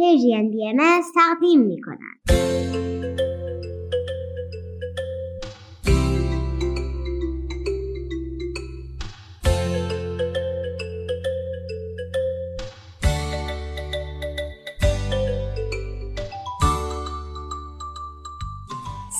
[0.00, 0.72] پرژین بی
[1.14, 2.20] تقدیم می کند.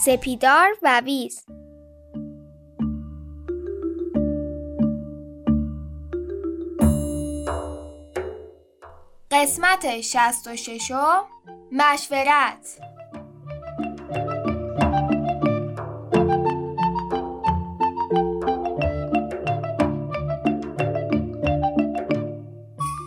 [0.05, 1.45] سپیدار و ویز
[9.43, 10.93] قسمت 66
[11.73, 12.79] مشورت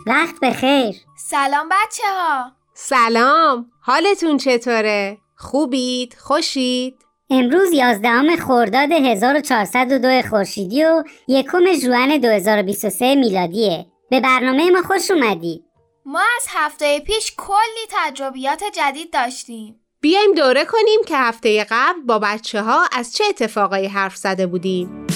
[0.06, 6.94] وقت بخیر سلام بچه ها سلام حالتون چطوره؟ خوبید؟ خوشید؟
[7.30, 15.73] امروز 11 خرداد 1402 خورشیدی و یکم ژوئن 2023 میلادیه به برنامه ما خوش اومدید
[16.06, 19.80] ما از هفته پیش کلی تجربیات جدید داشتیم.
[20.00, 25.06] بیایم دوره کنیم که هفته قبل با بچه ها از چه اتفاقایی حرف زده بودیم.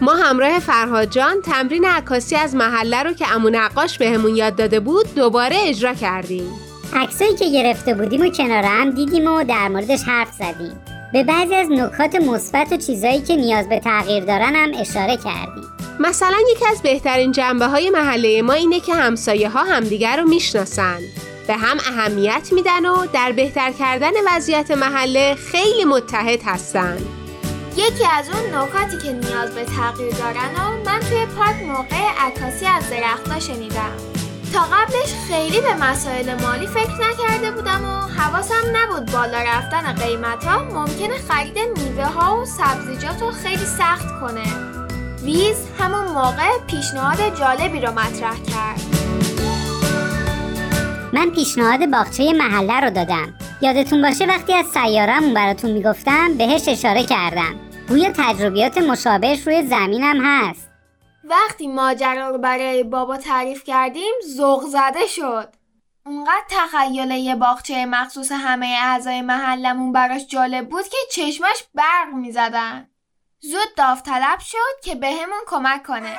[0.00, 4.80] ما همراه فرهاد جان تمرین عکاسی از محله رو که امون نقاش بهمون یاد داده
[4.80, 6.52] بود دوباره اجرا کردیم.
[6.94, 10.89] عکسایی که گرفته بودیم و کنار هم دیدیم و در موردش حرف زدیم.
[11.12, 15.64] به بعضی از نکات مثبت و چیزایی که نیاز به تغییر دارن هم اشاره کردیم.
[16.00, 20.98] مثلا یکی از بهترین جنبه های محله ما اینه که همسایه ها همدیگر رو می‌شناسن.
[21.46, 26.96] به هم اهمیت میدن و در بهتر کردن وضعیت محله خیلی متحد هستن.
[27.76, 32.66] یکی از اون نکاتی که نیاز به تغییر دارن و من توی پارک موقع عکاسی
[32.66, 34.09] از درختها شنیدم.
[34.52, 40.44] تا قبلش خیلی به مسائل مالی فکر نکرده بودم و حواسم نبود بالا رفتن قیمت
[40.44, 44.42] ها ممکنه خرید میوه ها و سبزیجات رو خیلی سخت کنه.
[45.24, 48.80] ویز همون موقع پیشنهاد جالبی رو مطرح کرد.
[51.12, 53.34] من پیشنهاد باغچه محله رو دادم.
[53.62, 57.54] یادتون باشه وقتی از سیارمون براتون می‌گفتم بهش اشاره کردم.
[57.88, 60.69] گویا تجربیات مشابهش روی زمینم هست.
[61.30, 65.54] وقتی ماجرا رو برای بابا تعریف کردیم ذوق زده شد.
[66.06, 72.88] اونقدر تخیل یه باغچه مخصوص همه اعضای محلمون براش جالب بود که چشماش برق می‌زدن.
[73.40, 76.18] زود داوطلب شد که بهمون کمک کنه.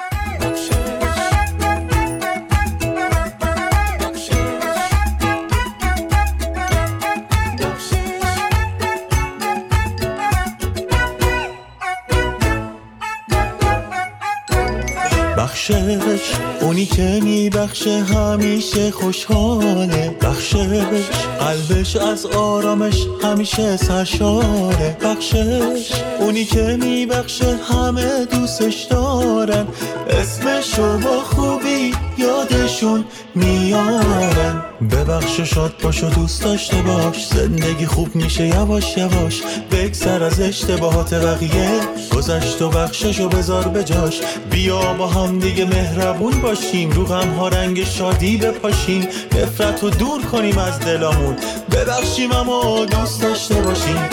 [15.41, 16.31] بخشش.
[16.61, 20.15] اونی که میبخشه همیشه خوشحاله.
[20.21, 21.09] بخشش.
[21.39, 24.97] قلبش از آرامش همیشه سرشاره.
[25.03, 25.91] بخشش.
[26.19, 29.67] اونی که میبخشه همه دوستش دارن.
[30.09, 33.05] اسمشو با خوبی یادشون
[33.35, 34.63] میارن.
[34.91, 37.27] ببخش و شاد باش و دوست داشته باش.
[37.27, 39.41] زندگی خوب میشه یواش یواش.
[39.71, 41.79] بگذر از اشتباهات بقیه.
[42.15, 44.21] گذشت و بخشش و بذار بجاش
[44.51, 46.91] بیا با هم دیگه مهربون باشیم.
[46.91, 49.07] رو غم ها رنگ شادی بپاشیم.
[49.31, 51.35] نفرت رو دور کنیم از دلامون.
[51.71, 54.09] ببخشیم اما دوست داشته باشیم.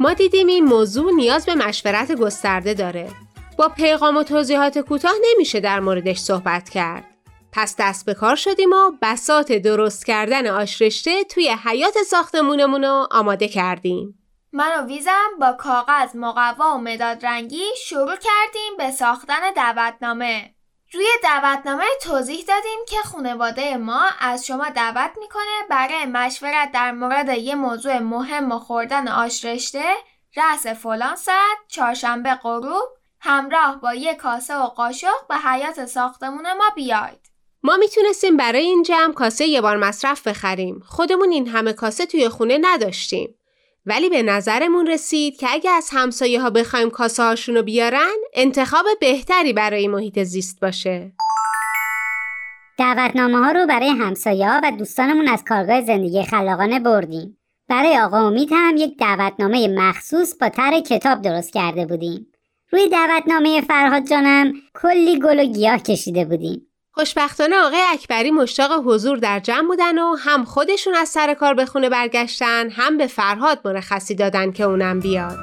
[0.00, 3.08] ما دیدیم این موضوع نیاز به مشورت گسترده داره.
[3.58, 7.04] با پیغام و توضیحات کوتاه نمیشه در موردش صحبت کرد.
[7.52, 13.48] پس دست به کار شدیم و بسات درست کردن آشرشته توی حیات ساختمونمون رو آماده
[13.48, 14.18] کردیم.
[14.52, 20.54] من و ویزم با کاغذ مقوا و مداد رنگی شروع کردیم به ساختن دعوتنامه.
[20.92, 27.28] روی دعوتنامه توضیح دادیم که خانواده ما از شما دعوت می‌کنه برای مشورت در مورد
[27.28, 29.84] یه موضوع مهم و خوردن آشرشته
[30.36, 36.70] رأس فلان ساعت چهارشنبه غروب همراه با یه کاسه و قاشق به حیات ساختمون ما
[36.74, 37.26] بیاید.
[37.62, 40.82] ما می‌تونستیم برای این جمع کاسه یه بار مصرف بخریم.
[40.86, 43.34] خودمون این همه کاسه توی خونه نداشتیم.
[43.86, 49.52] ولی به نظرمون رسید که اگه از همسایه ها بخوایم کاسه هاشونو بیارن انتخاب بهتری
[49.52, 51.12] برای محیط زیست باشه.
[52.78, 57.38] دعوتنامه ها رو برای همسایه ها و دوستانمون از کارگاه زندگی خلاقانه بردیم.
[57.68, 62.26] برای آقا امید هم یک دعوتنامه مخصوص با طرح کتاب درست کرده بودیم.
[62.72, 66.66] روی دعوتنامه فرهاد جانم کلی گل و گیاه کشیده بودیم.
[66.92, 71.66] خوشبختانه آقای اکبری مشتاق حضور در جمع بودن و هم خودشون از سر کار به
[71.66, 75.38] خونه برگشتن هم به فرهاد مرخصی دادن که اونم بیاد.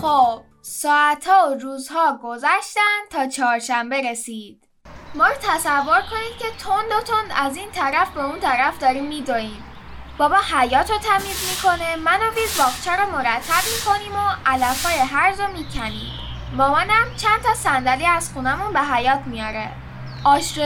[0.00, 4.64] خب ساعتها و روزها گذشتن تا چهارشنبه رسید.
[5.14, 9.04] ما رو تصور کنید که تند و تند از این طرف به اون طرف داریم
[9.04, 9.69] میدویم
[10.20, 11.96] بابا حیات رو تمیز می‌کنه.
[11.96, 16.12] من و ویز باغچه رو مرتب می‌کنیم و علفای هرز رو می‌کنیم.
[16.56, 19.68] مامانم چند تا صندلی از خونمون به حیات میاره.
[20.24, 20.58] آش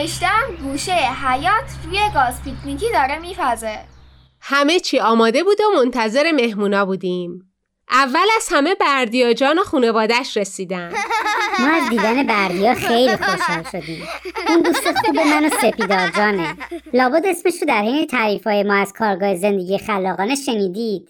[0.63, 3.79] گوشه حیات روی گاز پیکنیکی داره میپزه
[4.41, 7.54] همه چی آماده بود و منتظر مهمونا بودیم.
[7.91, 10.93] اول از همه بردیا جان و خانوادش رسیدن.
[11.61, 14.03] ما از دیدن بردیا خیلی خوشحال شدیم.
[14.49, 16.57] اون دوست خوب من و سپیدار جانه.
[16.93, 21.09] لابد اسمش رو در حین تعریف های ما از کارگاه زندگی خلاقانه شنیدید.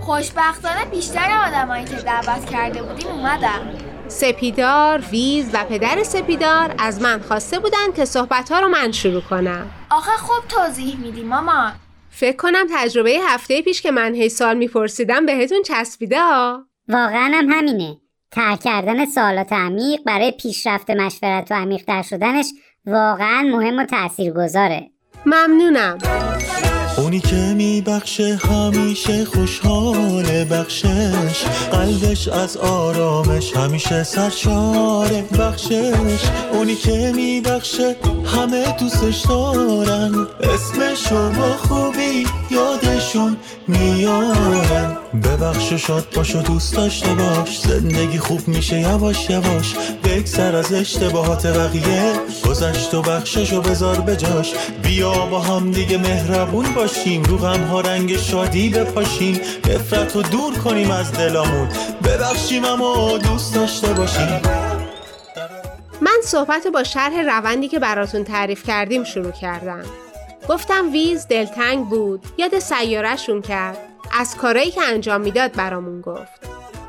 [0.00, 3.78] خوشبختانه بیشتر آدمایی که دعوت کرده بودیم اومدن.
[4.08, 9.70] سپیدار، ویز و پدر سپیدار از من خواسته بودن که صحبتها رو من شروع کنم.
[9.90, 11.72] آخه خوب توضیح میدی مامان.
[12.16, 16.66] فکر کنم تجربه هفته پیش که من هی سال میپرسیدم بهتون چسبیده ها.
[16.88, 17.96] واقعا هم همینه.
[18.30, 22.46] ترک کردن سوالات عمیق برای پیشرفت مشورت و عمیقتر شدنش
[22.86, 24.90] واقعا مهم و تاثیرگذاره
[25.26, 25.98] ممنونم.
[26.96, 31.44] اونی که میبخشه همیشه خوشحاله بخشش.
[31.72, 36.20] قلبش از آرامش همیشه سرشاره بخشش.
[36.52, 40.26] اونی که میبخشه همه دوستش دارن.
[40.40, 43.36] اسمشو با خوبی یادشون
[43.68, 44.96] میارن.
[45.24, 47.60] ببخش و شاد باش و دوست داشته باش.
[47.60, 49.74] زندگی خوب میشه یواش یواش.
[50.04, 52.12] بگذر از اشتباهات بقیه.
[52.48, 54.52] گذشت و بخشش و بذار بجاش
[54.82, 59.40] بیا با هم دیگه مهربون باشیم رو غم ها رنگ شادی بپاشیم.
[59.70, 61.68] نفرت رو دور کنیم از دلامون.
[62.04, 64.40] ببخشیم اما دوست داشته باشیم.
[66.00, 69.82] من صحبت با شرح روندی که براتون تعریف کردیم شروع کردم.
[70.48, 72.24] گفتم ویز دلتنگ بود.
[72.38, 73.78] یاد سیارشون کرد.
[74.20, 76.40] از کارایی که انجام می‌داد برامون گفت.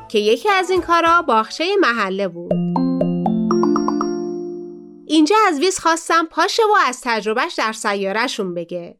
[0.08, 2.52] که یکی از این کارا باخچه محله بود.
[5.06, 8.96] اینجا از ویز خواستم پاشه و از تجربهش در سیارشون بگه.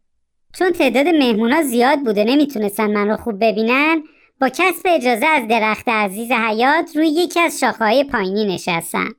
[0.58, 4.02] چون تعداد مهمونا زیاد بود و نمی‌تونستن من رو خوب ببینن
[4.40, 9.14] با کسب اجازه از درخت عزیز حیات روی یکی از شاخه‌های پایینی نشستم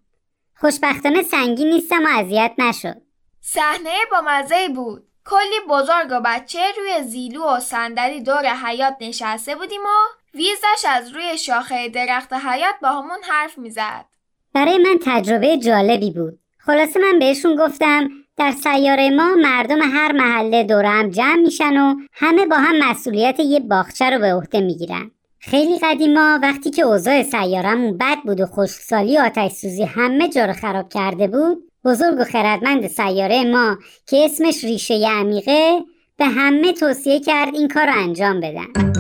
[0.56, 3.02] خوشبختانه سنگین نیستم و اذیت نشد.
[3.42, 5.04] صحنه با مزه بود.
[5.26, 9.98] کلی بزرگ و بچه روی زیلو و صندلی دور حیات نشسته بودیم و
[10.38, 14.06] ویزش از روی شاخه درخت حیات با همون حرف می‌زد.
[14.54, 16.40] برای من تجربه جالبی بود.
[16.58, 21.96] خلاصه من بهشون گفتم در سیاره ما مردم هر محله دور هم جمع میشن و
[22.14, 25.12] همه با هم مسئولیت یه باغچه رو به عهده می‌گیرن.
[25.40, 30.46] خیلی قدیما وقتی که اوضاع سیارمون بد بود و خشکسالی و آتش سوزی همه جا
[30.46, 35.80] رو خراب کرده بود بزرگ و خردمند سیاره ما که اسمش ریشه عمیقه
[36.18, 38.94] به همه توصیه کرد این کار رو انجام بدن.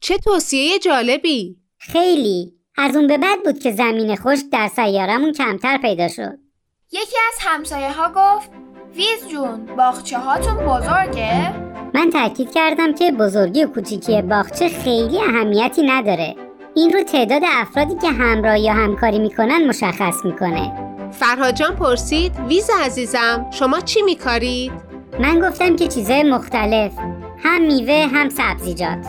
[0.00, 1.56] چه توصیه جالبی!
[1.78, 2.52] خیلی.
[2.78, 6.45] از اون به بعد بود که زمین خشک در سیارمون کمتر پیدا شد.
[6.92, 8.50] یکی از همسایه ها گفت
[8.94, 11.54] ویز جون باغچه هاتون بزرگه؟
[11.94, 16.36] من تاکید کردم که بزرگی و کوچیکی باغچه خیلی اهمیتی نداره
[16.74, 20.72] این رو تعداد افرادی که همراه یا همکاری می‌کنن مشخص می‌کنه
[21.12, 24.72] فرهاد جان پرسید ویز عزیزم شما چی میکارید؟
[25.20, 26.92] من گفتم که چیزای مختلف
[27.38, 29.06] هم میوه هم سبزیجات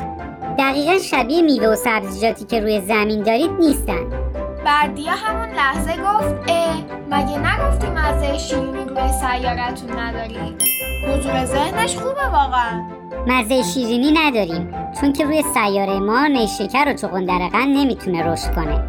[0.60, 4.28] دقیقا شبیه میوه و سبزیجاتی که روی زمین دارید نیستن
[4.66, 7.67] بردیا همون لحظه گفت اه مگه نگفتی
[8.18, 10.64] مزه شیرینی روی سیارتون ندارید
[11.08, 12.82] حضور ذهنش خوبه واقعا.
[13.28, 18.84] مزه شیرینی نداریم چون که روی سیاره ما نیشکر و چغندرقند نمی‌تونه رشد کنه.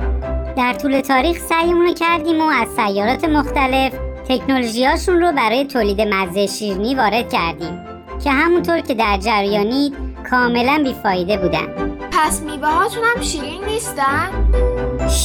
[0.57, 3.93] در طول تاریخ سعیمون رو کردیم و از سیارات مختلف
[4.29, 7.85] تکنولوژیاشون رو برای تولید مزه شیرینی وارد کردیم
[8.25, 9.97] که همونطور که در جریانید
[10.31, 11.99] کاملا بیفایده بودن.
[12.13, 14.29] پس میوه هاتون هم شیرین نیستن؟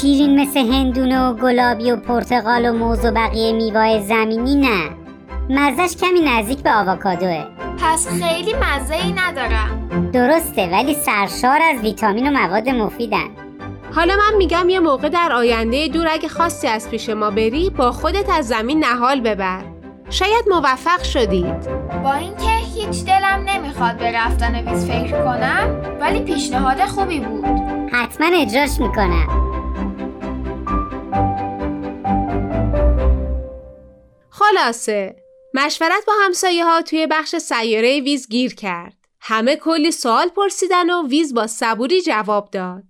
[0.02, 4.90] شیرین مثل هندونه و گلابی و پرتقال و موز و بقیه میوه زمینی نه.
[5.50, 7.44] مزش کمی نزدیک به آووکادوه.
[7.78, 10.10] پس خیلی مزه ای ندارم.
[10.14, 13.28] درسته ولی سرشار از ویتامین و مواد مفیدن.
[13.96, 17.92] حالا من میگم یه موقع در آینده دور اگه خواستی از پیش ما بری با
[17.92, 19.62] خودت از زمین نهال ببر.
[20.10, 21.70] شاید موفق شدید.
[22.04, 27.46] با اینکه هیچ دلم نمی‌خواد به رفتن ویز فکر کنم ولی پیشنهاد خوبی بود.
[27.92, 29.43] حتما اجراش می‌کنم.
[34.36, 35.16] خلاصه
[35.54, 38.98] مشورت با همسایه ها توی بخش سیاره ویز گیر کرد.
[39.22, 42.84] همه کلی سوال پرسیدن و ویز با صبوری جواب داد.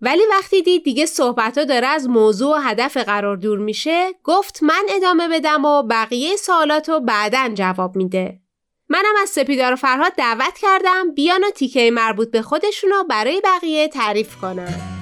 [0.00, 4.62] ولی وقتی دید دیگه صحبت ها داره از موضوع و هدف قرار دور میشه گفت
[4.62, 8.40] من ادامه بدم و بقیه سوالات رو بعدا جواب میده.
[8.88, 13.88] منم از سپیدار و فرهاد دعوت کردم بیان و تیکه مربوط به خودشون برای بقیه
[13.88, 14.97] تعریف کنن.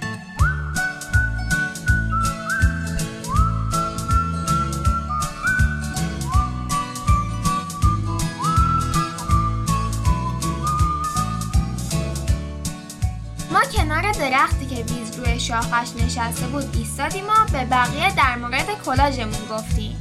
[13.97, 19.49] کنار درختی که ویز روی شاخش نشسته بود ایستادیم و به بقیه در مورد کلاژمون
[19.51, 19.97] گفتیم.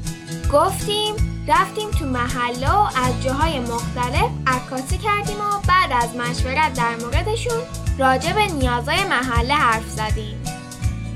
[0.54, 1.16] گفتیم
[1.48, 7.62] رفتیم تو محله و از جاهای مختلف عکاسی کردیم و بعد از مشورت در موردشون
[7.98, 10.38] راجع به نیازهای محله حرف زدیم.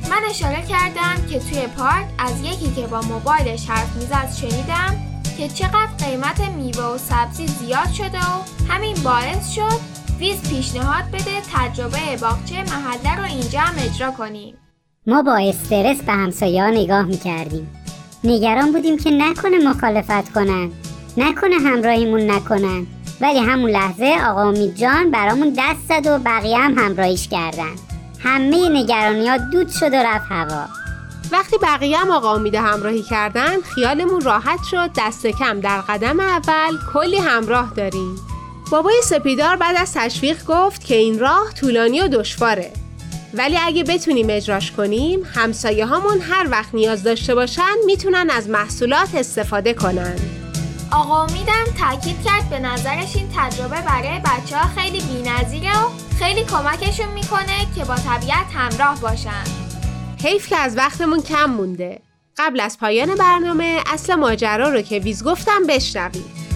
[0.10, 4.98] من اشاره کردم که توی پارک از یکی که با موبایلش حرف می‌زد شنیدم
[5.38, 11.42] که چقدر قیمت میوه و سبزی زیاد شده و همین باعث شد ویز پیشنهاد بده
[11.54, 14.56] تجربه باغچه محله رو اینجا هم اجرا کنیم.
[15.08, 17.76] ما با استرس به همسایه ها نگاه می‌کردیم.
[18.24, 20.72] نگران بودیم که نکنه مخالفت کنن
[21.18, 22.88] نکنه همراهیمون نکنن.
[23.22, 27.76] ولی همون لحظه آقا امید جان برامون دست زد و بقیه هم همراهیش کردن.
[28.20, 30.66] همه نگرانی ها دود شد و رفت هوا.
[31.32, 36.78] وقتی بقیه هم آقا امید همراهی کردن خیالمون راحت شد دست کم در قدم اول
[36.94, 38.29] کلی همراه داریم.
[38.72, 42.72] بابای سپیدار بعد از تشویق گفت که این راه طولانی و دشواره.
[43.34, 49.16] ولی اگه بتونیم اجراش کنیم همسایه هامون هر وقت نیاز داشته باشن می‌تونن از محصولات
[49.16, 50.16] استفاده کنن.
[50.92, 56.44] آقا امیدم تاکید کرد به نظرش این تجربه برای بچه ها خیلی بی‌نظیره و خیلی
[56.44, 59.44] کمکشون می‌کنه که با طبیعت همراه باشن.
[60.24, 62.02] حیف که از وقتمون کم مونده.
[62.38, 66.49] قبل از پایان برنامه اصل ماجرا رو که ویز گفتم بشنوید.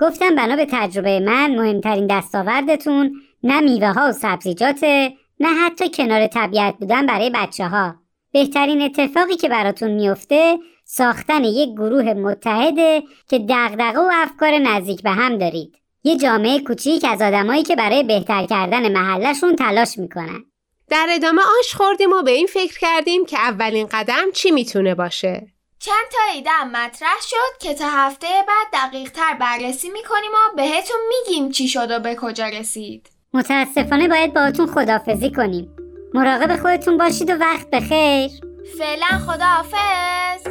[0.00, 6.26] گفتم بنا به تجربه من مهمترین دستاوردتون نه میوه ها و سبزیجاته نه حتی کنار
[6.26, 7.94] طبیعت بودن برای بچه ها.
[8.32, 15.10] بهترین اتفاقی که براتون میفته ساختن یک گروه متحده که دغدغه و افکار نزدیک به
[15.10, 15.76] هم دارید.
[16.04, 20.44] یه جامعه کوچیک از آدمایی که برای بهتر کردن محلشون تلاش می‌کنن.
[20.88, 25.46] در ادامه آش خوردیم و به این فکر کردیم که اولین قدم چی می‌تونه باشه.
[25.82, 30.96] چند تا ایده مطرح شد که تا هفته بعد دقیق تر بررسی می‌کنیم و بهتون
[31.08, 33.10] میگیم چی شد و به کجا رسید.
[33.32, 35.76] متاسفانه باید باهاتون خدافزی کنیم.
[36.14, 38.30] مراقب خودتون باشید و وقت بخیر.
[38.78, 40.46] فعلا خداحافظ.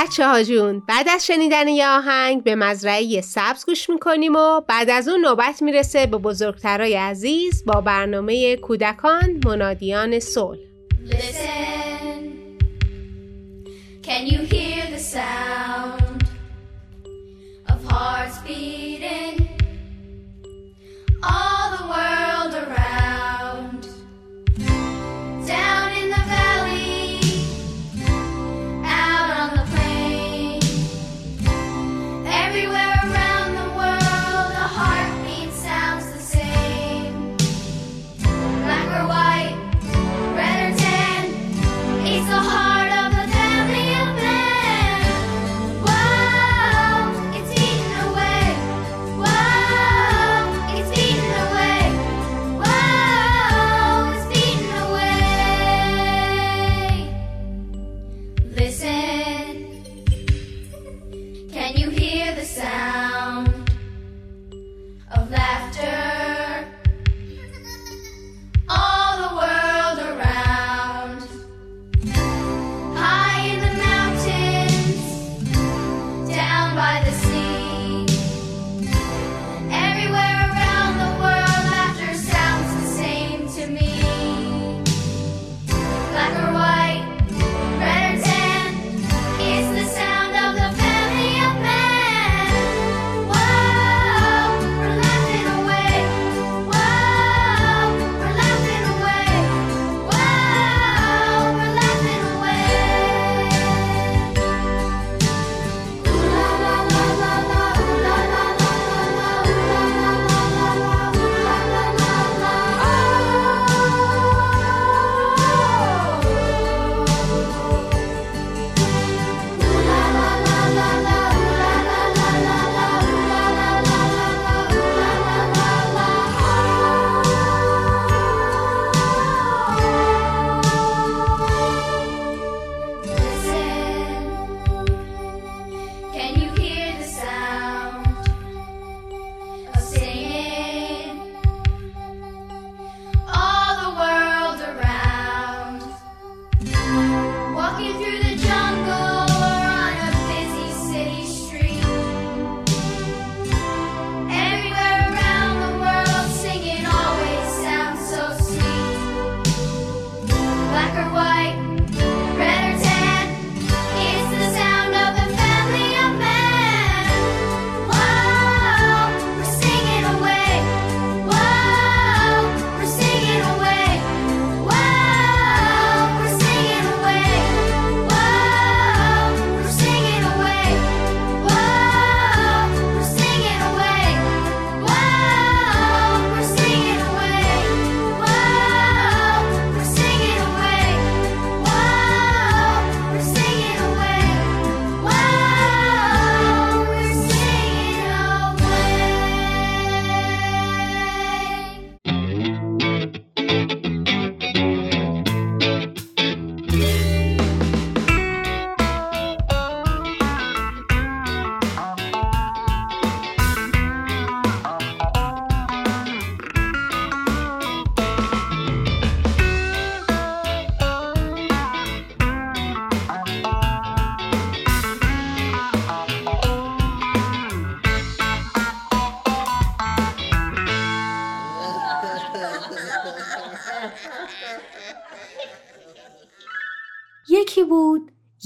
[0.00, 4.90] بچه ها جون بعد از شنیدن یه آهنگ به مزرعه سبز گوش می‌کنیم و بعد
[4.90, 10.58] از اون نوبت می‌رسه به بزرگترای عزیز با برنامه کودکان منادیان صلح.
[14.02, 16.22] Can you hear the sound
[17.72, 19.36] of hearts beating?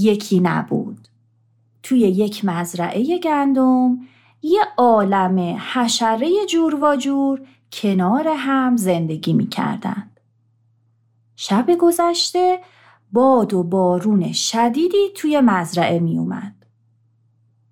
[0.02, 1.09] یکی نبود
[1.82, 3.99] توی یک مزرعه گندم
[4.42, 7.40] یه عالم حشره جور و جور
[7.73, 10.21] کنار هم زندگی می کردند.
[11.37, 12.59] شب گذشته
[13.12, 16.54] باد و بارون شدیدی توی مزرعه می اومد.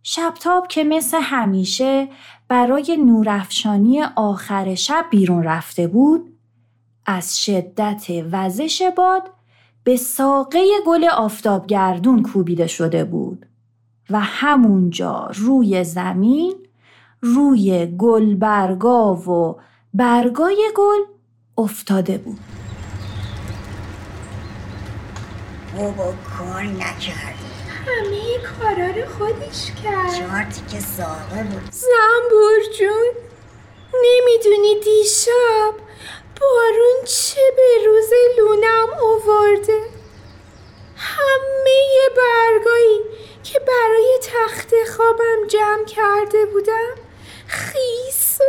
[0.03, 2.09] شبتاب که مثل همیشه
[2.49, 6.33] برای نورافشانی آخر شب بیرون رفته بود
[7.07, 9.31] از شدت وزش باد
[9.85, 13.47] به ساقه گل آفتابگردون کوبیده شده بود
[14.11, 16.55] و همونجا روی زمین
[17.21, 19.61] روی گل برگا و
[19.95, 20.99] برگای گل
[21.59, 22.41] افتاده بود.
[25.77, 27.51] بابا کار نکردی.
[27.87, 28.21] همه
[28.59, 30.15] کارا رو خودش کرد.
[30.15, 31.71] چهار که ساقه بود.
[31.71, 33.13] زنبور جون
[34.05, 35.75] نمی‌دونی دیشب
[36.41, 39.81] بارون چه به روز لونم آورده
[40.97, 43.01] همه برگایی
[43.43, 46.95] که برای تخت خوابم جمع کرده بودم
[47.47, 48.45] خیس و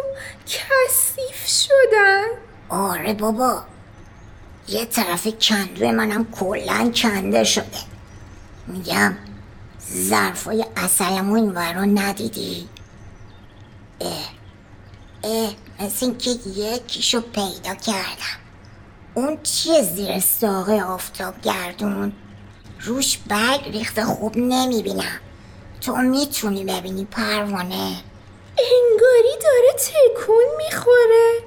[0.46, 2.26] کثیف شدن.
[2.70, 3.64] آره بابا.
[4.68, 7.66] یه طرف کندوی منم کلا کنده شده.
[8.68, 9.18] میگم
[9.94, 12.70] ظرفای اصلمو این ندیدی؟
[15.24, 18.40] مثل اینکه یکیشو پیدا کردم
[19.14, 22.14] اون چیه زیر ساقه آفتاب گردون
[22.82, 25.20] روش برگ ریخته خوب نمی‌بینم
[25.82, 28.04] تو می‌تونی ببینی پروانه
[28.58, 31.40] انگاری داره تکون می‌خوره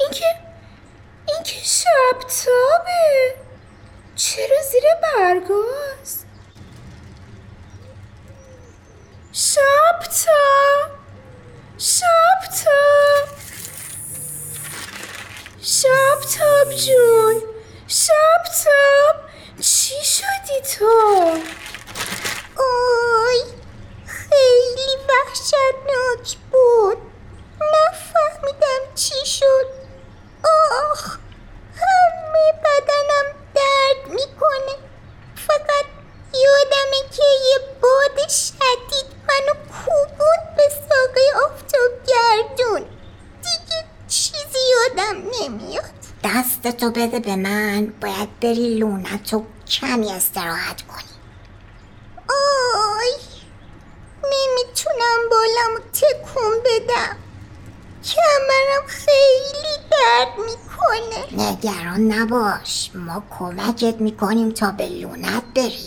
[0.00, 0.24] اینکه
[1.28, 3.34] اینکه شبتابه
[4.16, 6.26] چرا زیر برگاست
[9.32, 9.66] شبتاب
[10.06, 10.55] شبتاب
[16.66, 17.42] شبتاب جون
[17.88, 19.14] شبتاب
[19.60, 20.84] چی شدی تو؟
[22.58, 23.42] اوی
[24.06, 26.98] خیلی وحشتناک بود
[27.60, 29.66] نفهمیدم چی شد
[30.92, 31.18] آخ
[31.74, 34.76] همه بدنم درد می‌کنه
[35.36, 35.86] فقط
[36.32, 42.80] یادمه که یه باد شدید منو کوبون به ساقه آفتاب گردون
[43.42, 47.86] دیگه چیزی یادم نمیاد دستتو بده به من
[48.26, 51.16] باید بری لونتو کمی استراحت کنی.
[52.28, 53.12] آی
[54.24, 57.16] نمی‌تونم بالم تکون بدم.
[58.04, 61.50] کمرم خیلی درد می‌کنه.
[61.50, 65.85] نگران نباش ما کمکت می‌کنیم تا به لونت بری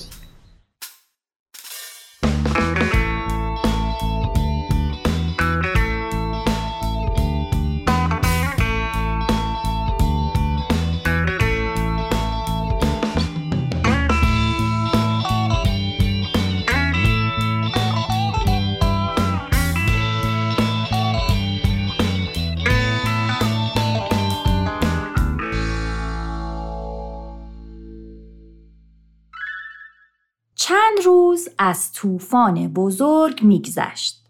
[30.90, 34.26] چند روز از طوفان بزرگ میگذشت.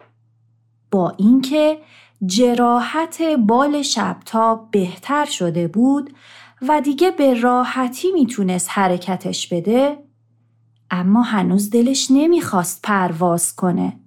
[0.91, 1.79] با اینکه
[2.25, 6.13] جراحت بال شبتاب بهتر شده بود
[6.61, 9.97] و دیگه به راحتی می‌تونست حرکتش بده
[10.91, 13.99] اما هنوز دلش نمی‌خواست پرواز کنه.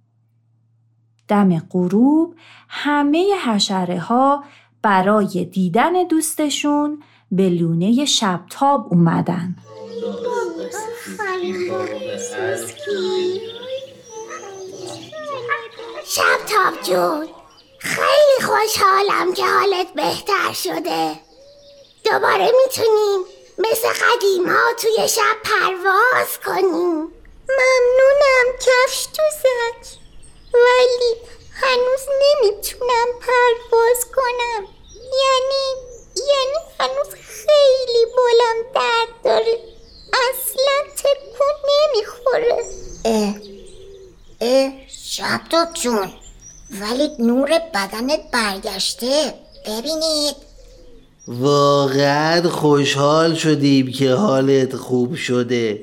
[1.29, 2.35] دم غروب
[2.69, 4.45] همه حشره ها
[4.83, 9.57] برای دیدن دوستشون به لونه شبتاب اومدن.
[16.05, 17.29] شبتاب جون.
[17.79, 21.21] خیلی خوشحالم که حالت بهتر شده.
[22.05, 23.25] دوباره می‌تونیم
[23.59, 24.45] مثل قدیم
[24.81, 27.13] توی شب پرواز کنیم.
[27.49, 29.99] ممنونم کفش تو زک
[30.55, 31.17] ولی
[31.53, 34.67] هنوز نمی‌تونم پرواز کنم.
[34.95, 35.67] یعنی
[36.17, 39.59] یعنی هنوز خیلی بالم درد داره.
[40.13, 42.63] اصلا تکون نمی‌خوره.
[43.05, 43.35] اه
[44.41, 46.13] اه شبتاب جون.
[46.81, 49.35] ولی نور بدنت برگشته.
[49.67, 50.37] ببینید.
[51.29, 55.83] واقعا خوشحال شدیم که حالت خوب شده.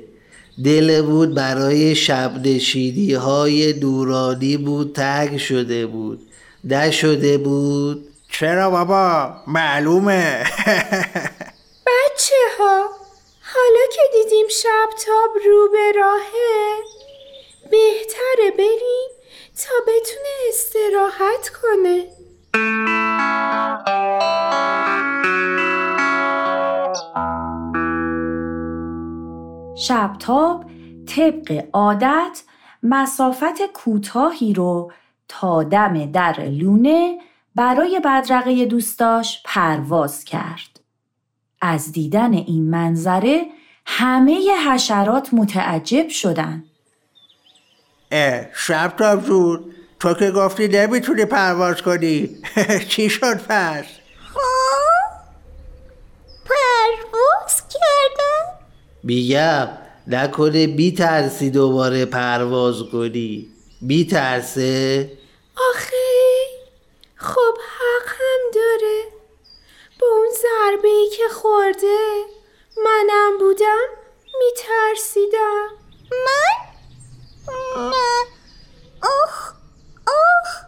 [0.63, 6.21] دل بود برای شب نشینی های دورانی بود تنگ شده بود.
[6.63, 8.07] نشده بود.
[8.31, 10.43] چرا بابا؟ معلومه.
[11.87, 12.98] بچه ها
[13.59, 16.77] حالا که دیدیم شبتاب رو به راهه
[17.71, 19.09] بهتره بریم
[19.57, 22.05] تا بتونه استراحت کنه
[29.75, 30.65] شبتاب
[31.07, 32.43] طبق عادت
[32.83, 34.91] مسافت کوتاهی رو
[35.27, 37.19] تا دم در لونه
[37.55, 40.78] برای بدرقه دوستاش پرواز کرد.
[41.61, 43.45] از دیدن این منظره
[43.85, 46.63] همه حشرات متعجب شدن.
[48.11, 49.63] اه شب تاب جون
[49.99, 52.29] تو که گفتی نمی‌تونی پرواز کنی
[52.89, 53.85] چی شد پس؟
[54.35, 54.41] ها؟
[56.45, 58.59] پرواز کردم؟
[59.03, 59.67] میگم
[60.07, 63.47] نکنه بی ترسی دوباره پرواز کنی
[63.81, 65.11] بی ترسه؟
[65.71, 65.97] آخه
[67.15, 69.18] خب حق هم داره
[70.09, 72.25] اون ضربه ای که خورده؟
[72.77, 73.87] منم بودم
[74.39, 75.67] میترسیدم.
[76.11, 76.69] من؟
[77.75, 78.27] نه
[79.01, 79.53] آخ
[80.07, 80.61] آخ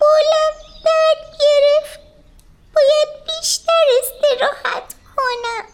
[0.00, 2.00] بولم درد گرفت.
[2.74, 5.66] باید بیشتر استراحت کنم.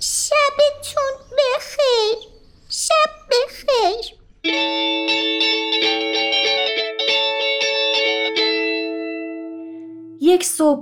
[0.00, 2.31] شبتون بخیر.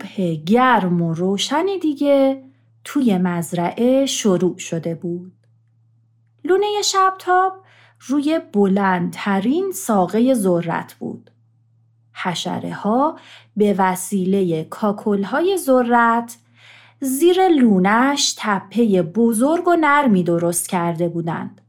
[0.00, 2.42] صبح گرم و روشنی دیگه
[2.84, 5.32] توی مزرعه شروع شده بود.
[6.44, 7.52] لونه شبتاب
[8.00, 11.30] روی بلندترین ساقه ذرت بود.
[12.12, 13.18] حشره ها
[13.56, 16.36] به وسیله کاکل های ذرت
[17.00, 21.60] زیر لونش تپه بزرگ و نرمی درست کرده بودند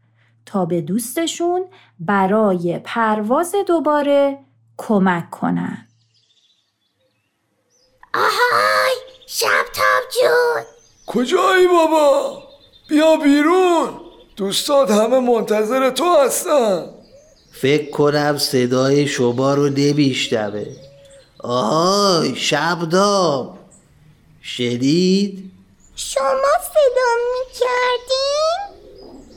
[0.46, 1.62] تا به دوستشون
[2.00, 4.40] برای پرواز دوباره
[4.78, 5.91] کمک کنند.
[8.14, 8.96] آهای
[9.28, 10.66] شبتاب جون
[11.08, 12.44] کجایی بابا؟
[12.88, 14.02] بیا بیرون
[14.36, 16.90] دوستات همه منتظر تو هستن
[17.52, 20.66] فکر کنم صدای شما رو نمیشنوه
[21.40, 23.58] آهای شبداب
[24.42, 25.52] شنید؟
[25.96, 28.82] شما صدا می کردین؟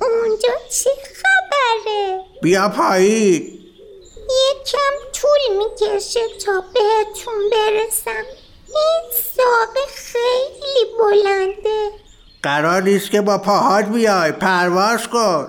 [0.00, 3.60] اونجا چه خبره؟ بیا پایین
[4.16, 8.24] یکم طول می‌کشه تا بهتون برسم
[8.74, 11.90] این ساقه خیلی بلنده.
[12.42, 14.32] قرار نیست که با پاهات بیای.
[14.32, 15.48] پرواز کن.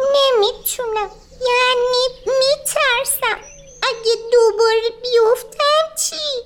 [0.00, 1.10] نمی‌تونم.
[1.40, 3.40] یعنی میترسم.
[3.82, 6.42] اگه دوباره بیفتم چی؟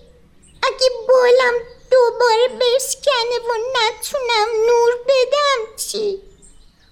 [0.62, 1.55] اگه بالم
[1.90, 6.18] دوباره بشکنه و نتونم نور بدم چی؟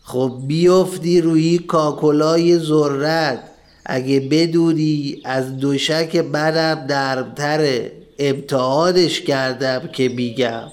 [0.05, 3.51] خب بیفتی روی کاکلای ذرت.
[3.87, 8.02] اگه بدونی از دوشک منم درمتره.
[8.19, 10.73] امتحانش کردم که میگم.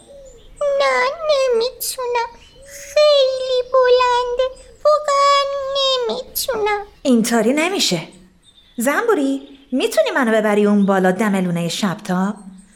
[0.80, 2.30] نه نمی‌تونم.
[2.66, 4.56] خیلی بلنده.
[4.86, 5.44] واقعا
[5.78, 6.86] نمی‌تونم.
[7.02, 8.02] اینطوری نمیشه.
[8.78, 12.34] زنبوری می‌تونی منو ببری اون بالا دم لونه شبتاب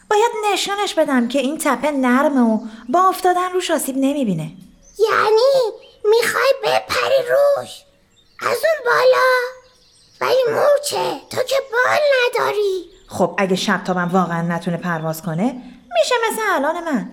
[0.10, 4.52] باید نشونش بدم که این تپه نرمه و با افتادن روش آسیب نمی‌بینه.
[5.00, 5.74] یعنی
[6.04, 7.84] می‌خوای بپری روش؟
[8.40, 9.28] از اون بالا؟
[10.22, 12.93] ولی مورچه تو که بال نداری.
[13.08, 15.44] خب اگه شبتابم واقعا نتونه پرواز کنه
[16.02, 17.10] میشه مثل الان من.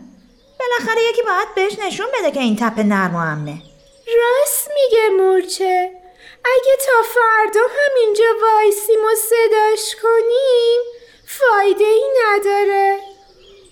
[0.60, 3.62] بالاخره یکی باید بهش نشون بده که این تپه نرم و امنه.
[4.06, 5.90] راست میگه مورچه.
[6.44, 10.80] اگه تا فردا همینجا وایسیم و صداش کنیم
[11.26, 12.96] فایده ای نداره.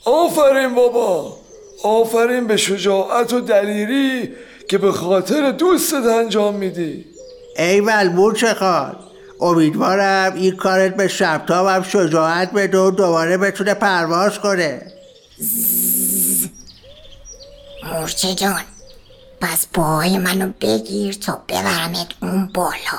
[0.05, 1.37] آفرین بابا.
[1.85, 4.35] آفرین به شجاعت و دلیری
[4.69, 7.05] که به خاطر دوستت انجام میدی.
[7.57, 9.08] ایول مورچه خان.
[9.41, 14.83] امیدوارم این کارت به شبتابم شجاعت بده و دوباره بتونه پرواز کنه.
[17.93, 18.61] مورچه جان
[19.41, 22.99] پس پاهای منو بگیر تا ببرمت اون بالا.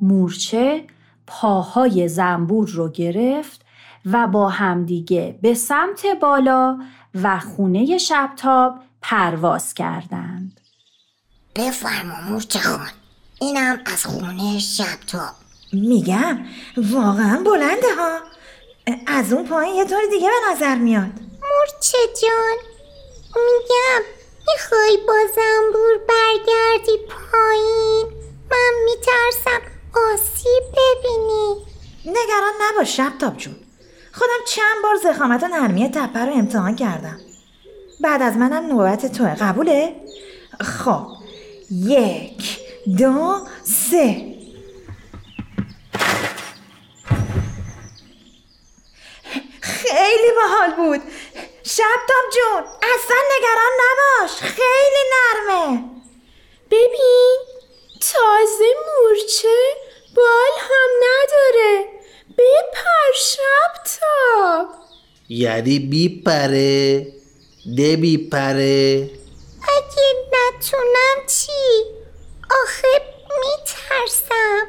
[0.00, 0.84] مورچه
[1.26, 3.64] پاهای زنبور رو گرفت
[4.06, 6.78] و با همدیگه به سمت بالا
[7.22, 8.74] و خونه شبتاب
[9.10, 10.60] پرواز کردند.
[11.56, 12.90] بفرما مورچه خان
[13.40, 15.34] اینم از خونه شبتاب
[15.72, 18.18] میگم واقعا بلنده ها.
[19.06, 21.12] از اون پایین یه طور دیگه به نظر میاد.
[21.42, 22.56] مورچه جان
[23.34, 24.02] میگم
[24.46, 28.06] می‌خوای با زنبور برگردی پایین؟
[28.50, 29.60] من میترسم
[30.12, 31.66] آسیب ببینی.
[32.04, 33.56] نگران نباش شبتاب جون.
[34.12, 37.20] خودم چند بار زخامت و نرمی تپه رو امتحان کردم.
[38.04, 39.34] بعد از منم نوبت توه.
[39.34, 39.94] قبوله؟
[40.60, 41.06] خب.
[41.70, 42.58] یک
[42.98, 44.34] دو سه.
[49.60, 51.00] خیلی باحال بود.
[51.62, 54.30] شبتاب جون اصلا نگران نباش.
[54.40, 55.84] خیلی نرمه.
[56.70, 57.38] ببین
[58.00, 59.58] تازه مورچه
[60.16, 61.84] بال هم نداره.
[62.38, 64.68] بپر شب تاب
[65.28, 67.23] یعنی بیپره.
[67.64, 69.10] ده بیپره
[69.62, 71.82] اگه نتونم چی؟
[72.62, 72.88] آخه
[73.40, 74.66] میترسم.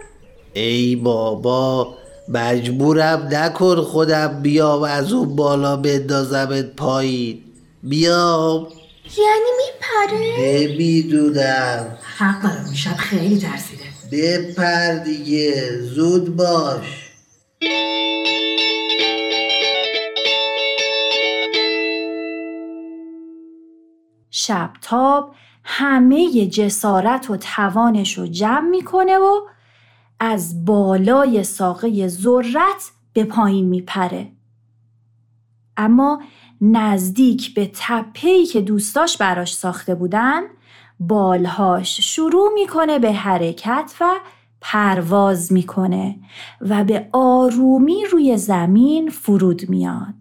[0.53, 1.95] ای بابا
[2.27, 7.43] مجبورم نکن خودم بیام از اون بالا بندازمت پایین.
[7.83, 8.67] بیام.
[9.17, 13.83] یعنی میپره؟ نمی‌دونم حق دارم میشم خیلی ترسیده.
[14.11, 17.11] بپر دیگه زود باش.
[24.37, 29.41] شبتاب همه جسارت و توانش رو جمع می‌کنه و
[30.19, 34.31] از بالای ساقه ذرت به پایین میپره.
[35.77, 36.21] اما
[36.61, 40.41] نزدیک به تپهی که دوستاش براش ساخته بودن
[40.99, 44.15] بالهاش شروع می‌کنه به حرکت و
[44.61, 46.19] پرواز می‌کنه
[46.61, 50.13] و به آرومی روی زمین فرود میاد.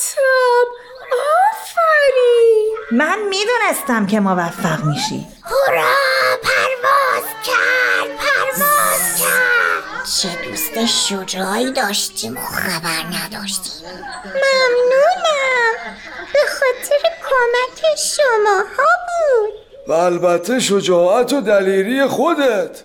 [0.00, 0.68] شبتاب
[1.12, 2.76] آفرین.
[2.92, 5.26] من می‌دونستم که موفق میشی.
[5.44, 5.94] هورا
[6.42, 10.06] پرواز کرد پرواز کرد.
[10.20, 13.88] چه دوست شجاعی داشتیم و خبر نداشتیم.
[14.24, 15.96] ممنونم.
[16.32, 19.54] به خاطر کمک شما ها بود.
[19.88, 22.82] و البته شجاعت و دلیری خودت.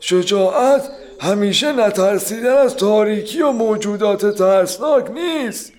[0.00, 0.88] شجاعت
[1.20, 5.72] همیشه نترسیدن از تاریکی و موجودات ترسناک نیست.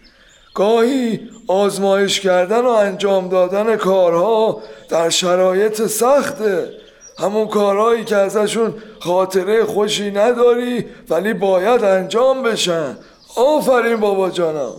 [0.55, 6.69] گاهی آزمایش کردن و انجام دادن کارها در شرایط سخته
[7.17, 12.97] همون کارهایی که ازشون خاطره خوشی نداری ولی باید انجام بشن.
[13.35, 14.71] آفرین بابا جانم.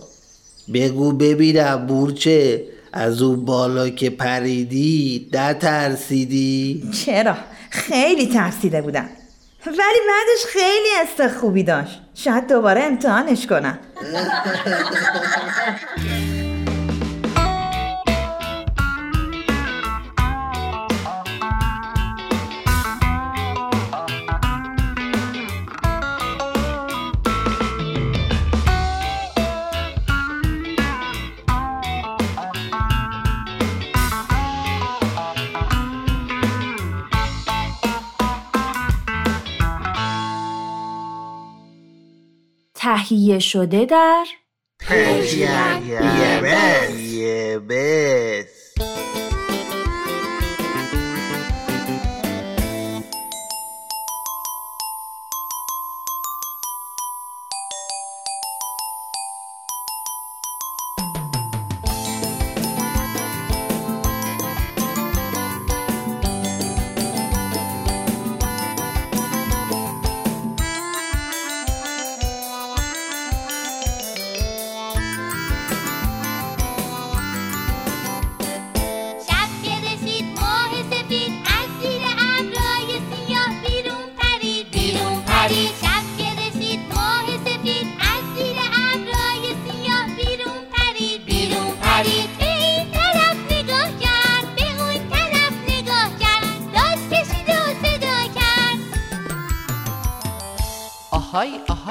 [0.73, 2.63] بگو ببینم بورچه
[2.93, 7.35] از اون بالا که پریدی نترسیدی؟ چرا؟
[7.69, 9.09] خیلی ترسیده بودم.
[9.65, 12.01] ولی بعدش خیلی است خوبی داشت.
[12.15, 13.79] شاید دوباره امتحانش کنم.
[42.97, 44.25] تهیه شده در
[46.99, 47.59] یه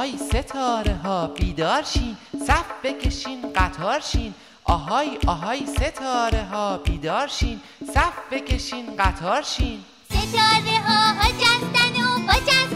[0.07, 2.17] آهای ستاره ها بیدار شین
[2.47, 4.35] صف بکشین قطار شین.
[4.65, 7.61] آهای آهای ستاره ها بیدار شین
[7.95, 9.85] صف بکشین قطار شین.
[10.11, 12.76] ستاره ها جستن و بجستن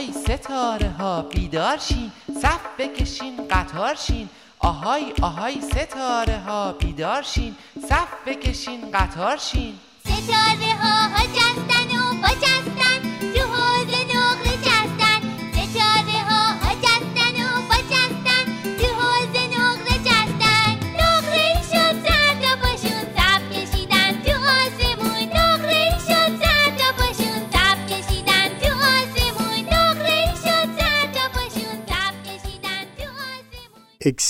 [0.00, 4.28] آهای ستاره ها بیدار شین صف بکشین قطار شین.
[4.58, 7.56] آهای آهای ستاره ها بیدار شین
[7.88, 9.74] صف بکشین قطار شین.
[10.04, 12.69] ستاره ها جستن و بجستن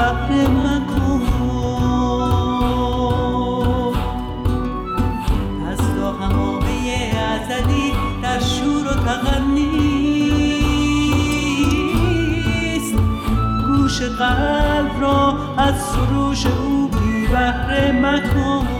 [0.00, 1.22] بهره مکن.
[5.70, 9.74] از تا همامه ازلی در شور و تغنیست
[13.66, 18.79] گوش قلب را از سروش او بی بهره مکن.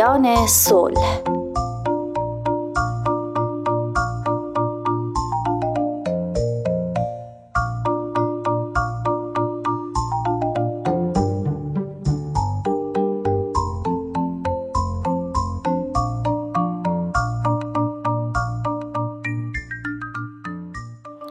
[0.00, 1.20] منادیان صلح.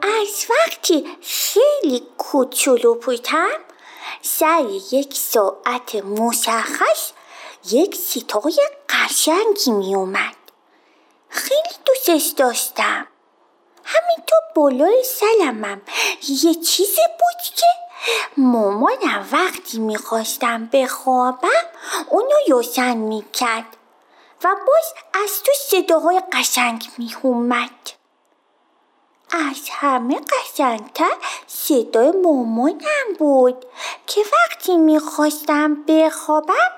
[0.04, 3.48] از وقتی خیلی کوچولو بودم
[4.22, 7.12] سر یک ساعت مشخص
[7.66, 10.36] یک ستای قشنگی می اومد
[11.30, 13.08] خیلی دوستش داشتم.
[13.84, 15.82] همینطور بالای سلمم.
[16.44, 17.66] یه چیزی بود که
[18.38, 21.66] مامانم وقتی می‌خواستم بخوابم
[22.10, 23.78] اونو روشن می‌کرد
[24.44, 24.94] و باز
[25.24, 27.90] از تو صداهای قشنگ میومد
[29.32, 31.18] از همه قشنگتر
[31.48, 33.66] صدای مامانم بود
[34.08, 36.72] که وقتی می‌خواستم بخوابم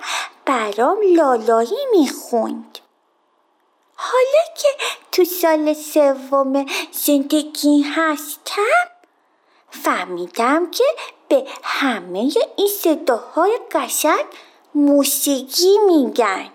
[0.45, 2.79] برام لالایی می‌خوند.
[3.95, 4.67] حالا که
[5.11, 8.91] تو سال سوم زندگی هستم
[9.69, 10.83] فهمیدم که
[11.27, 14.25] به همه این صداهای قشنگ
[14.75, 16.49] موسیقی میگن.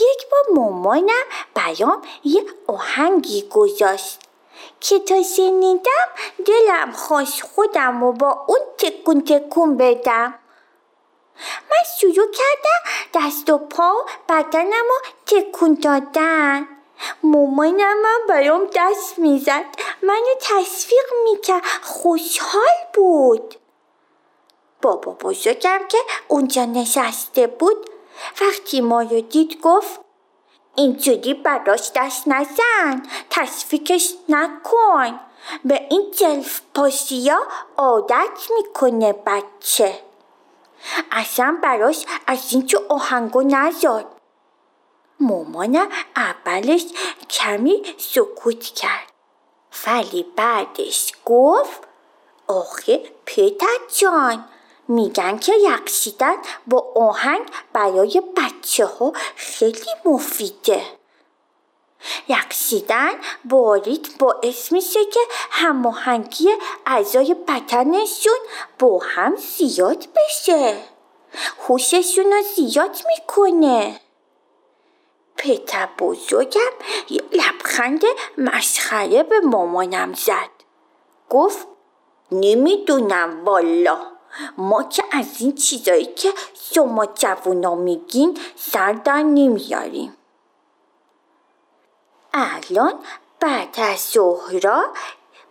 [0.00, 4.18] یک بار مامانم برام یه آهنگی گذاشت
[4.80, 6.08] که تا شنیدم
[6.46, 10.34] دلم خواست خودم و با اون تکون تکون بدم.
[11.70, 12.82] من شروع کردم
[13.14, 13.92] دست و پا
[14.28, 16.68] بدنم رو تکون دادن.
[17.22, 19.64] مامانم هم برام دست می‌زد.
[20.02, 21.62] منو تصویق می‌کرد.
[21.82, 23.54] خوشحال بود.
[24.82, 27.90] بابا بزرگم که اونجا نشسته بود
[28.40, 30.00] وقتی ما رو دید گفت
[30.74, 35.20] اینجوری براش دست نزن تصفیکش نکن.
[35.64, 37.38] به این جلف پاسیا
[37.76, 39.98] عادت می‌کنه بچه.
[41.12, 44.06] اصلا براش از اینجا آهنگو نزاد
[45.20, 46.84] مامانم اولش
[47.30, 49.12] کمی سکوت کرد
[49.86, 51.80] ولی بعدش گفت
[52.46, 54.44] آخه پتر جان
[54.88, 60.82] میگن که رقصیدن با آهنگ برای بچه ها خیلی مفیده
[62.28, 63.12] رقصیدن
[63.44, 66.48] با ریتم باعث میشه که هماهنگی
[66.86, 68.38] اعضای بدنشون
[68.78, 70.76] با هم زیاد بشه.
[71.68, 74.00] هوششون رو زیاد می‌کنه.
[75.36, 76.60] پتر بزرگم
[77.10, 78.02] یه لبخند
[78.38, 80.50] مسخره به مامانم زد.
[81.30, 81.66] گفت
[82.32, 83.98] نمی‌دونم والا.
[84.58, 86.32] ما که از این چیزایی که
[86.74, 90.16] شما جوونا میگین سر در نمیاریم.
[92.34, 92.94] الان
[93.40, 94.84] بعد از ظهرا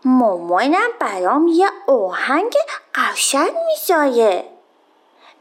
[0.06, 2.54] مامانم برام یه آهنگ
[2.96, 4.52] قشنگ می‌ذاره.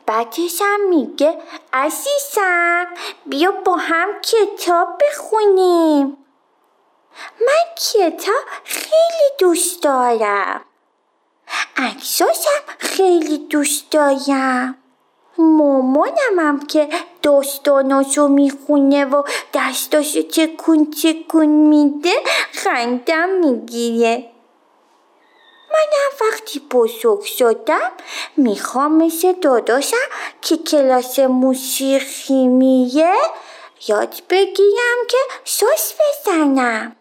[0.07, 2.87] بعدش هم میگه عزیزم
[3.27, 6.17] بیا با هم کتاب بخونیم.
[7.47, 10.65] من کتاب خیلی دوست دارم.
[11.77, 14.79] عکساشم خیلی دوست دارم.
[15.41, 16.89] مامانم هم که
[17.23, 19.23] داستاناشو می‌خونه و
[19.55, 22.13] دستاشو چکون چکون میده
[22.53, 24.31] خندم می‌گیره.
[25.73, 27.91] منم وقتی بزرگ شدم
[28.37, 29.97] می‌خوام مثل داداشم
[30.41, 33.15] که کلاس موسیقی میه
[33.89, 36.97] یاد بگیرم که ساز بزنم.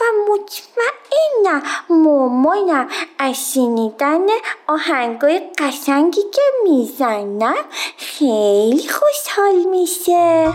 [0.00, 2.88] و مطمئنم مامانم
[3.18, 4.26] از شنیدن
[4.66, 7.64] آهنگای قشنگی که می‌زنم
[7.96, 10.52] خیلی خوشحال میشه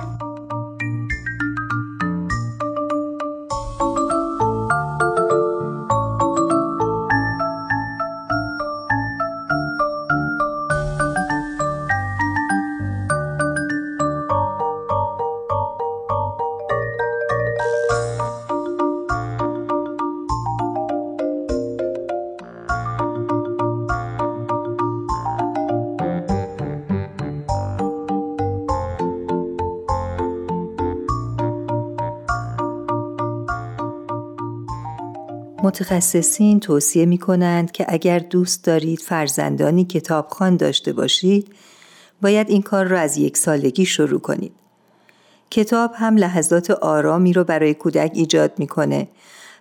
[35.76, 41.52] متخصصین توصیه می کنند که اگر دوست دارید فرزندانی کتابخوان داشته باشید
[42.22, 44.52] باید این کار را از یک سالگی شروع کنید.
[45.50, 49.08] کتاب هم لحظات آرامی رو برای کودک ایجاد می‌کنه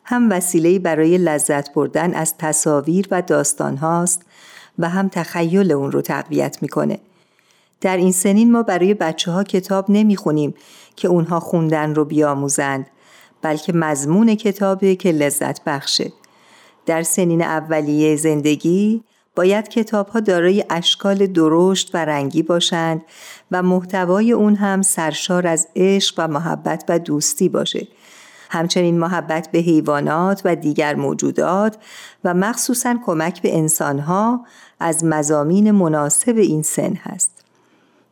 [0.05, 4.23] هم وسیله برای لذت بردن از تصاویر و داستان هاست
[4.79, 6.99] و هم تخیل اون رو تقویت می‌کنه.
[7.81, 10.55] در این سنین ما برای بچه ها کتاب نمی‌خونیم
[10.97, 12.87] که اونها خوندن رو بیاموزند
[13.45, 16.13] بلکه مضمون کتابه که لذت بخشه.
[16.87, 19.05] در سنین اولیه زندگی
[19.37, 23.03] باید کتاب ها دارای اشکال درشت و رنگی باشند
[23.51, 27.89] و محتوای اون هم سرشار از عشق و محبت و دوستی باشه.
[28.51, 31.77] همچنین محبت به حیوانات و دیگر موجودات
[32.25, 34.47] و مخصوصا کمک به انسانها
[34.81, 37.34] از مزامین مناسب این سن هست.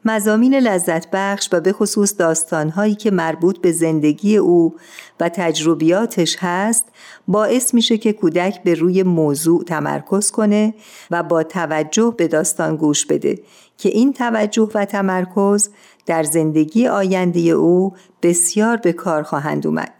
[0.05, 4.75] مزامین لذت بخش و به خصوص داستانهایی که مربوط به زندگی او
[5.21, 6.85] و تجربیاتش هست
[7.29, 10.75] باعث میشه که کودک به روی موضوع تمرکز کنه
[11.11, 13.39] و با توجه به داستان گوش بده
[13.79, 15.71] که این توجه و تمرکز
[16.07, 17.93] در زندگی آینده او
[18.23, 19.93] بسیار به کار خواهند اومد.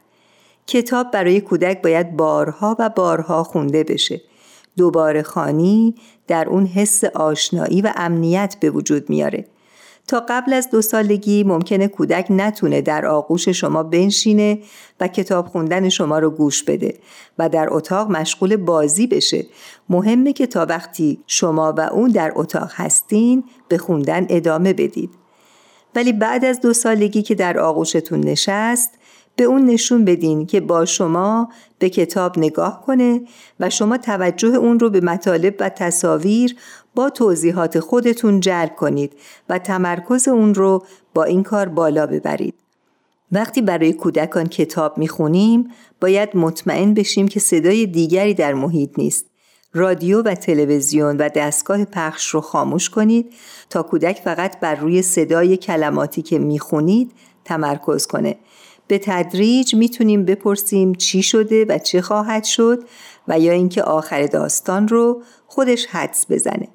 [0.67, 4.21] کتاب برای کودک باید بارها و بارها خونده بشه.
[4.77, 5.95] دوباره خانی
[6.27, 9.47] در اون حس آشنایی و امنیت به وجود میاره.
[10.07, 14.59] تا قبل از دو سالگی ممکنه کودک نتونه در آغوش شما بنشینه
[15.01, 16.99] و کتاب خوندن شما رو گوش بده
[17.39, 19.47] و در اتاق مشغول بازی بشه.
[19.89, 25.11] مهمه که تا وقتی شما و اون در اتاق هستین به خوندن ادامه بدید.
[25.95, 28.91] ولی بعد از دو سالگی که در آغوشتون نشست
[29.37, 31.49] به اون نشون بدین که با شما
[31.79, 33.21] به کتاب نگاه کنه
[33.61, 36.57] و شما توجه اون رو به مطالب و تصاویر
[36.95, 39.13] با توضیحات خودتون جلب کنید
[39.49, 40.85] و تمرکز اون رو
[41.15, 42.55] با این کار بالا ببرید.
[43.33, 45.71] وقتی برای کودکان کتاب می‌خونیم
[46.01, 49.27] باید مطمئن بشیم که صدای دیگری در محیط نیست.
[49.75, 53.33] رادیو و تلویزیون و دستگاه پخش رو خاموش کنید
[53.71, 57.13] تا کودک فقط بر روی صدای کلماتی که می‌خونید
[57.45, 58.37] تمرکز کنه.
[58.87, 62.85] به تدریج می‌تونیم بپرسیم چی شده و چه خواهد شد
[63.29, 66.69] و یا اینکه آخر داستان رو خودش حدس بزنه.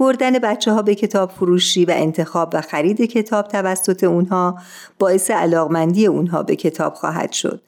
[0.00, 4.58] بردن بچه ها به کتاب فروشی و انتخاب و خرید کتاب توسط اونها
[4.98, 7.62] باعث علاقمندی اونها به کتاب خواهد شد.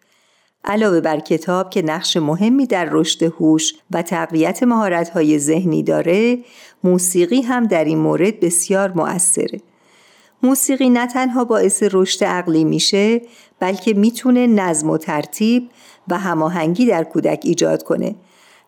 [0.65, 6.39] علاوه بر کتاب که نقش مهمی در رشد هوش و تقویت مهارت‌های ذهنی داره،
[6.85, 9.61] موسیقی هم در این مورد بسیار مؤثره.
[10.43, 13.21] موسیقی نه تنها باعث رشد عقلی میشه
[13.61, 15.71] بلکه می‌تونه نظم و ترتیب
[16.09, 18.15] و هماهنگی در کودک ایجاد کنه.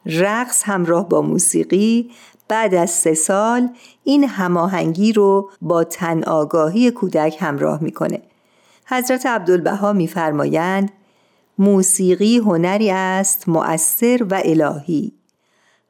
[0.07, 2.11] رقص همراه با موسیقی
[2.49, 3.69] بعد از سه سال
[4.05, 8.23] این هماهنگی رو با تن آگاهی کودک همراه می‌کنه.
[8.87, 10.93] حضرت عبدالبها میفرمایند
[11.59, 15.13] موسیقی هنری است مؤثر و الهی.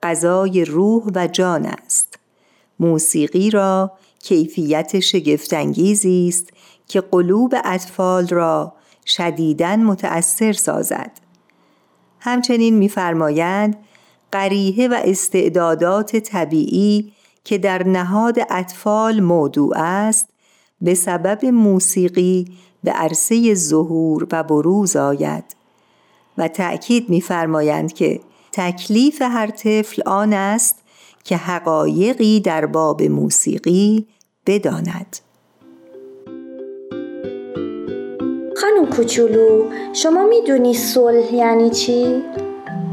[0.02, 2.18] غذای روح و جان است.
[2.80, 6.50] موسیقی را کیفیت شگفتانگیزی است
[6.88, 8.72] که قلوب اطفال را
[9.06, 11.10] شدیداً متأثر سازد.
[12.20, 13.76] همچنین میفرمایند
[14.34, 17.12] قریه و استعدادات طبیعی
[17.44, 20.28] که در نهاد اطفال موضوع است
[20.80, 22.46] به سبب موسیقی
[22.84, 25.44] به عرصه ظهور و بروز آید
[26.38, 28.20] و تأکید می‌فرمایند که
[28.52, 30.78] تکلیف هر طفل آن است
[31.24, 34.06] که حقایقی در باب موسیقی
[34.46, 35.16] بداند
[38.56, 42.22] خانم کوچولو شما می‌دونی صلح یعنی چی؟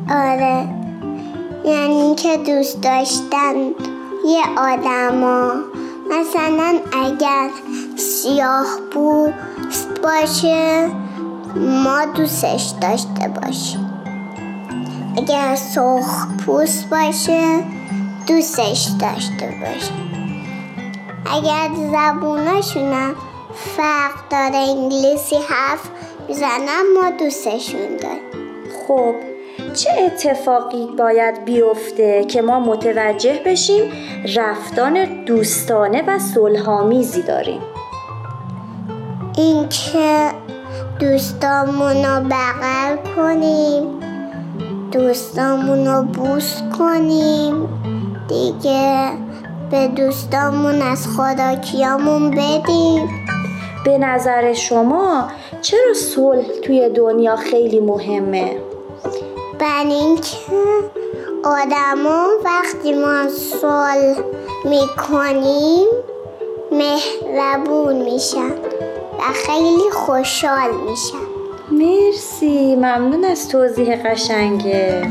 [0.10, 0.81] آره
[1.66, 3.56] یعنی که دوست داشتن
[4.26, 5.54] یه آدما.
[6.10, 7.50] مثلا اگر
[7.98, 9.34] سیاه بود
[10.04, 10.90] باشه
[11.56, 13.92] ما دوستش داشته باشیم.
[15.18, 17.64] اگر سرخ پوست باشه
[18.28, 19.92] دوستش داشته باشه
[21.34, 23.16] اگر زبوناشونم
[23.78, 25.90] فرق داره انگلیسی حرف
[26.28, 28.22] می‌زنم ما دوستشون داریم.
[28.88, 29.31] خب
[29.74, 33.84] چه اتفاقی باید بیفته که ما متوجه بشیم
[34.36, 37.62] رفتان دوستانه و صلحآمیزی داریم
[39.38, 40.30] اینکه
[41.00, 43.84] دوستامون رو بغل کنیم
[44.92, 47.70] دوستامون رو بوس کنیم
[48.28, 49.10] دیگه
[49.72, 53.10] به دوستامون از خداکیامون بدیم
[53.86, 55.28] به نظر شما
[55.62, 58.58] چرا صلح توی دنیا خیلی مهمه؟
[59.62, 60.38] بر اینکه
[61.44, 64.24] آدما وقتی ما صلح
[64.66, 65.88] می‌کنیم
[66.72, 68.52] مهربون میشن
[69.20, 71.18] و خیلی خوشحال میشن
[71.72, 75.08] مرسی ممنون از توضیح قشنگه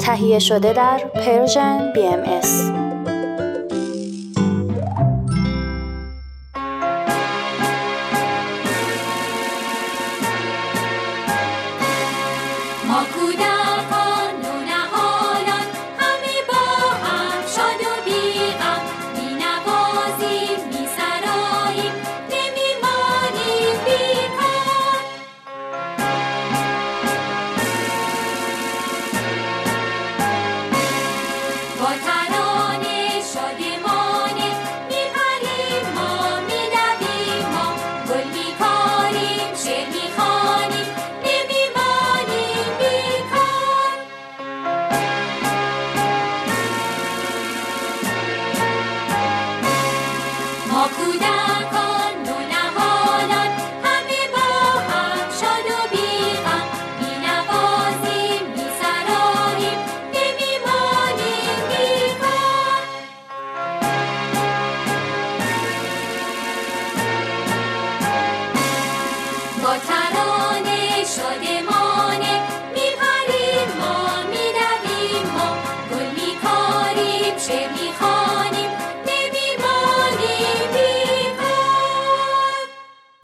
[0.00, 2.81] تهیه شده در پرژن بی ام ایس.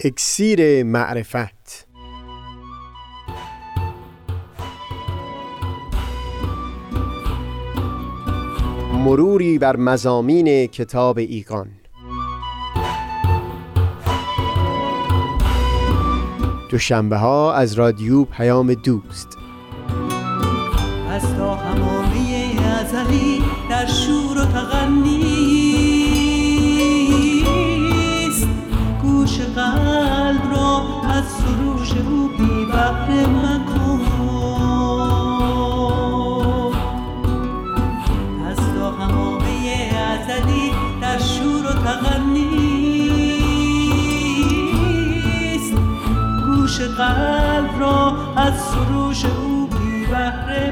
[0.04, 1.88] اکسیر معرفت.
[8.92, 11.68] مروری بر مزامین کتاب ایقان
[16.70, 19.28] دوشنبه ها از رادیو پیام دوست.
[21.10, 24.27] از تا همامه ازلی در شور
[46.78, 50.70] گوش قلب را از سروش او بی بهره